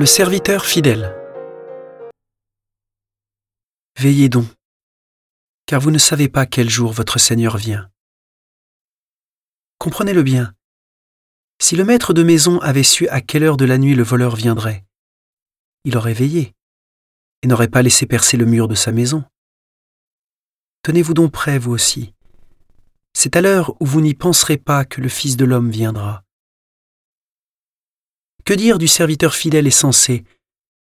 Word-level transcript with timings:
Le 0.00 0.06
serviteur 0.06 0.64
fidèle. 0.64 1.14
Veillez 3.98 4.30
donc, 4.30 4.46
car 5.66 5.78
vous 5.78 5.90
ne 5.90 5.98
savez 5.98 6.30
pas 6.30 6.46
quel 6.46 6.70
jour 6.70 6.90
votre 6.90 7.18
Seigneur 7.18 7.58
vient. 7.58 7.90
Comprenez-le 9.76 10.22
bien. 10.22 10.54
Si 11.60 11.76
le 11.76 11.84
maître 11.84 12.14
de 12.14 12.22
maison 12.22 12.60
avait 12.60 12.82
su 12.82 13.08
à 13.08 13.20
quelle 13.20 13.42
heure 13.42 13.58
de 13.58 13.66
la 13.66 13.76
nuit 13.76 13.94
le 13.94 14.02
voleur 14.02 14.36
viendrait, 14.36 14.86
il 15.84 15.98
aurait 15.98 16.14
veillé 16.14 16.54
et 17.42 17.46
n'aurait 17.46 17.68
pas 17.68 17.82
laissé 17.82 18.06
percer 18.06 18.38
le 18.38 18.46
mur 18.46 18.68
de 18.68 18.74
sa 18.74 18.92
maison. 18.92 19.22
Tenez-vous 20.80 21.12
donc 21.12 21.30
prêt, 21.30 21.58
vous 21.58 21.72
aussi. 21.72 22.14
C'est 23.12 23.36
à 23.36 23.42
l'heure 23.42 23.76
où 23.82 23.84
vous 23.84 24.00
n'y 24.00 24.14
penserez 24.14 24.56
pas 24.56 24.86
que 24.86 25.02
le 25.02 25.10
Fils 25.10 25.36
de 25.36 25.44
l'homme 25.44 25.70
viendra. 25.70 26.24
Que 28.44 28.54
dire 28.54 28.78
du 28.78 28.88
serviteur 28.88 29.34
fidèle 29.34 29.66
et 29.66 29.72
sensé, 29.72 30.24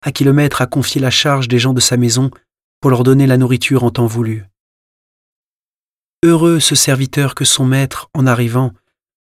à 0.01 0.11
qui 0.11 0.23
le 0.23 0.33
maître 0.33 0.61
a 0.61 0.67
confié 0.67 1.01
la 1.01 1.11
charge 1.11 1.47
des 1.47 1.59
gens 1.59 1.73
de 1.73 1.79
sa 1.79 1.97
maison 1.97 2.31
pour 2.81 2.91
leur 2.91 3.03
donner 3.03 3.27
la 3.27 3.37
nourriture 3.37 3.83
en 3.83 3.91
temps 3.91 4.05
voulu 4.05 4.45
Heureux 6.23 6.59
ce 6.59 6.75
serviteur 6.75 7.35
que 7.35 7.45
son 7.45 7.65
maître, 7.65 8.09
en 8.13 8.25
arrivant, 8.25 8.73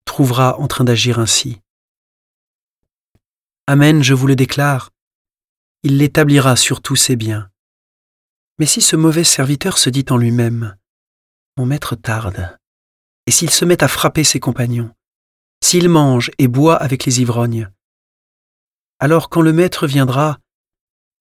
trouvera 0.05 0.59
en 0.59 0.68
train 0.68 0.84
d'agir 0.84 1.20
ainsi. 1.20 1.62
Amen, 3.68 4.04
je 4.04 4.13
vous 4.13 4.27
le 4.27 4.35
déclare, 4.35 4.91
il 5.84 5.98
l'établira 5.98 6.55
sur 6.55 6.82
tous 6.82 6.96
ses 6.96 7.16
biens. 7.16 7.49
Mais 8.60 8.66
si 8.66 8.82
ce 8.82 8.96
mauvais 8.96 9.24
serviteur 9.24 9.77
se 9.77 9.90
dit 9.90 10.05
en 10.10 10.18
lui-même, 10.18 10.76
Mon 11.57 11.66
maître 11.66 11.96
tarde, 11.96 12.57
et 13.27 13.32
s'il 13.32 13.49
se 13.49 13.63
met 13.66 13.84
à 13.84 13.88
frapper 13.88 14.24
ses 14.24 14.40
compagnons, 14.40 14.91
s'il 15.63 15.88
mange 15.88 16.32
et 16.40 16.48
boit 16.48 16.76
avec 16.76 17.05
les 17.05 17.21
ivrognes, 17.21 17.70
alors 19.04 19.27
quand 19.27 19.41
le 19.41 19.51
maître 19.51 19.85
viendra, 19.85 20.40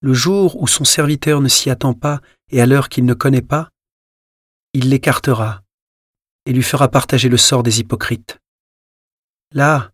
le 0.03 0.15
jour 0.15 0.63
où 0.63 0.69
son 0.69 0.85
serviteur 0.85 1.41
ne 1.41 1.49
s'y 1.49 1.69
attend 1.69 1.95
pas 1.95 2.21
et 2.49 2.63
à 2.63 2.67
l'heure 2.67 2.89
qu'il 2.89 3.05
ne 3.05 3.13
connaît 3.13 3.43
pas, 3.43 3.71
il 4.73 4.89
l'écartera 4.89 5.63
et 6.47 6.53
lui 6.53 6.63
fera 6.63 6.87
partager 6.87 7.29
le 7.29 7.37
sort 7.37 7.65
des 7.65 7.81
hypocrites. 7.81 8.39
Là, 9.51 9.91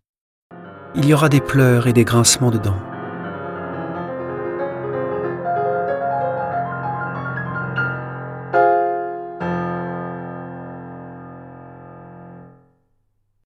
il 0.93 1.07
y 1.07 1.15
aura 1.15 1.29
des 1.29 1.41
pleurs 1.41 1.87
et 1.87 1.93
des 1.93 2.05
grincements 2.05 2.51
de 2.51 2.59
dents. 2.59 2.88